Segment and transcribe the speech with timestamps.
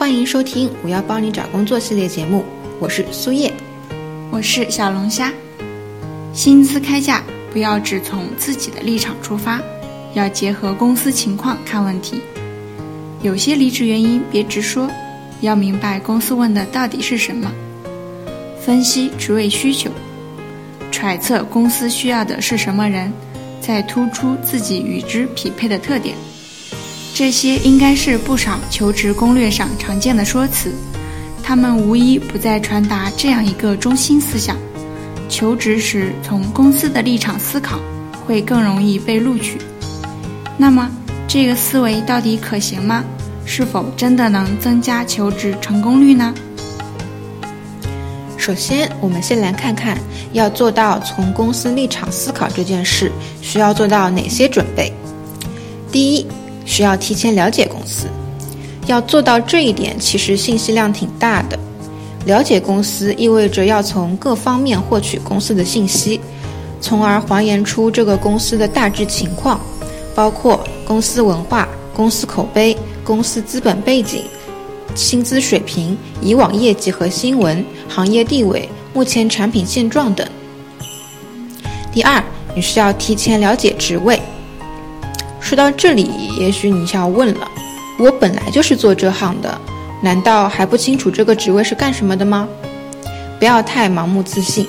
[0.00, 2.42] 欢迎收听《我要帮你找工作》系列节目，
[2.78, 3.52] 我是苏叶，
[4.30, 5.30] 我是小龙虾。
[6.32, 9.60] 薪资开价不要只从自己的立场出发，
[10.14, 12.18] 要结合公司情况看问题。
[13.20, 14.90] 有些离职原因别直说，
[15.42, 17.52] 要明白公司问的到底是什么，
[18.58, 19.90] 分析职位需求，
[20.90, 23.12] 揣测公司需要的是什么人，
[23.60, 26.16] 再突出自己与之匹配的特点。
[27.20, 30.72] 这些应该是不少求职攻略上常见的说辞，
[31.42, 34.56] 他们无一不在传达这样一个中心思想：
[35.28, 37.78] 求职时从公司的立场思考，
[38.24, 39.58] 会更容易被录取。
[40.56, 40.90] 那么，
[41.28, 43.04] 这个思维到底可行吗？
[43.44, 46.32] 是否真的能增加求职成功率呢？
[48.38, 49.98] 首先，我们先来看看
[50.32, 53.12] 要做到从公司立场思考这件事，
[53.42, 54.90] 需要做到哪些准备。
[55.92, 56.26] 第一。
[56.70, 58.06] 需要提前了解公司，
[58.86, 61.58] 要做到这一点，其实信息量挺大的。
[62.26, 66.20] 了解公司意味着要从各方面获取公司的信息，
[66.80, 69.60] 从而还原出这个公司的大致情况，
[70.14, 74.22] 包括公司文化、公司口碑、公司资本背景、
[74.94, 80.24] 薪资水平、以往业绩和新闻、行业地位、目前产品现状等。
[81.90, 82.22] 第二，
[82.54, 84.22] 你需要提前了解职位。
[85.50, 87.40] 说到这里，也许你就要问了：
[87.98, 89.60] 我本来就是做这行的，
[90.00, 92.48] 难道还不清楚这个职位是干什么的吗？
[93.36, 94.68] 不要太盲目自信。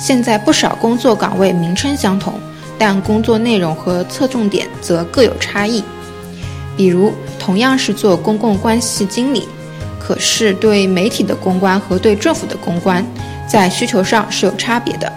[0.00, 2.32] 现在不少工作岗位名称相同，
[2.78, 5.84] 但工作内容和侧重点则各有差异。
[6.78, 9.46] 比如，同样是做公共关系经理，
[9.98, 13.04] 可是对媒体的公关和对政府的公关，
[13.46, 15.12] 在需求上是有差别的。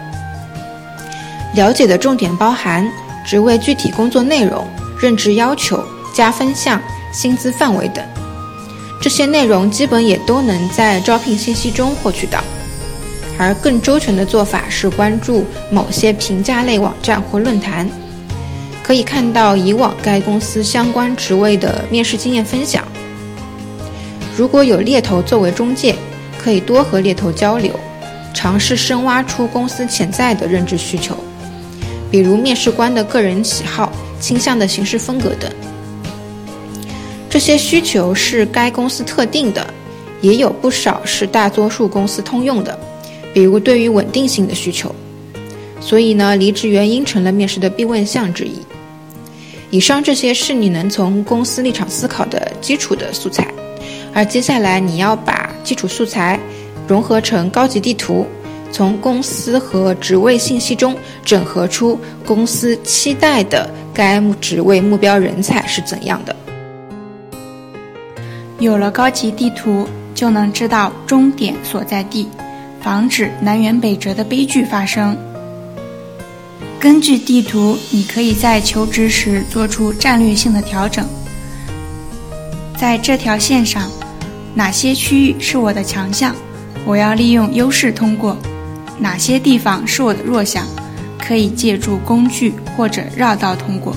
[1.55, 2.85] 了解的重点包含。
[3.25, 4.67] 职位具体工作内容、
[4.99, 8.03] 任职要求、加分项、薪资范围等，
[9.01, 12.43] 这些内容基本也都能在招聘信息中获取到。
[13.37, 17.89] 而更周全的做法是关注某些评价类网站或论坛，
[18.83, 22.83] 可以看到以往该公司相关职位的面试经验分享。
[24.37, 25.95] 如果有猎头作为中介，
[26.37, 27.79] 可以多和猎头交流，
[28.33, 31.17] 尝试深挖出公司潜在的任职需求。
[32.13, 35.51] 比如面试官的个人喜好、倾向的行事风格等，
[37.27, 39.65] 这些需求是该公司特定的，
[40.21, 42.79] 也有不少是大多数公司通用的。
[43.33, 44.93] 比如对于稳定性的需求，
[45.81, 48.59] 所以呢，离职原因成了面试的必问项之一。
[49.71, 53.51] 以上这些是你能从公司立场思考的基础的素材，
[54.13, 56.39] 而接下来你要把基础素材
[56.87, 58.27] 融合成高级地图。
[58.73, 66.35] 从公司和职位信息中整合出公司期待的该职位目标人才是怎样的。
[68.57, 72.27] 有了高级地图，就能知道终点所在地，
[72.81, 75.15] 防止南辕北辙的悲剧发生。
[76.79, 81.05] 根据地图，你可以在求职时做出战略性的调整。
[82.75, 83.87] 在这条线上，
[84.55, 86.35] 哪些区域是我的强项？
[86.85, 88.35] 我要利用优势通过。
[88.99, 90.65] 哪些地方是我的弱项，
[91.19, 93.95] 可以借助工具或者绕道通过，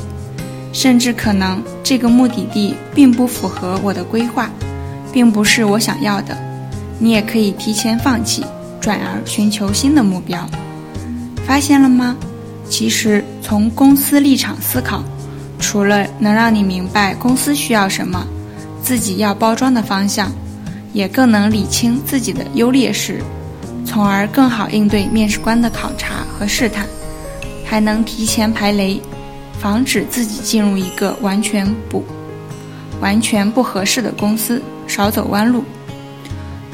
[0.73, 4.51] 甚至可能这个目的地并不符合我的规划，
[5.13, 6.37] 并不是我想要的，
[6.99, 8.45] 你也可以提前放弃，
[8.81, 10.49] 转而寻求新的目标。
[11.47, 12.17] 发现了吗？
[12.69, 15.05] 其实从公司立场思考，
[15.61, 18.27] 除了能让你明白公司需要什么，
[18.83, 20.33] 自己要包装的方向，
[20.93, 23.23] 也更能理清自己的优劣势。
[23.87, 26.85] 从而更好应对面试官的考察和试探，
[27.65, 29.01] 还能提前排雷，
[29.59, 32.05] 防止自己进入一个完全不、
[33.01, 35.65] 完全不合适的公司，少走弯路。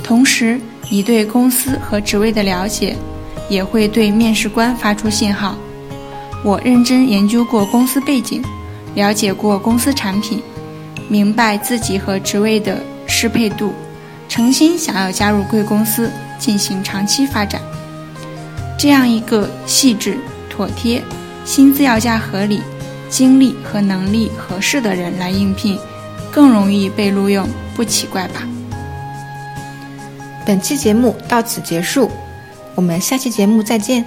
[0.02, 0.58] 同时，
[0.90, 2.96] 你对公司和职位的了解，
[3.48, 5.54] 也会对面试官发出信号：
[6.42, 8.42] 我认真研究过公司背景，
[8.94, 10.42] 了解过公司产品，
[11.08, 13.72] 明白自己和职位的适配度，
[14.32, 16.10] 诚心想要加入贵公司。
[16.38, 17.60] 进行长期发展，
[18.76, 20.18] 这样一个细致、
[20.50, 21.00] 妥帖、
[21.44, 22.60] 薪资要价合理、
[23.08, 25.78] 精力和能力合适的人来应聘，
[26.32, 28.42] 更容易被录用，不奇怪吧？
[30.44, 32.10] 本期节目到此结束，
[32.74, 34.04] 我们下期节目再见。